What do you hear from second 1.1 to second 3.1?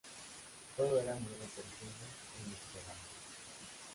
muy repentino e inesperado".